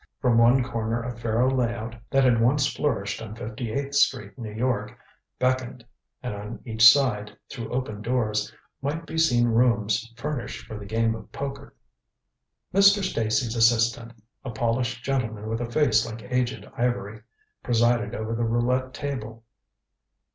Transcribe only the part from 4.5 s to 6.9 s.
York, beckoned. And on each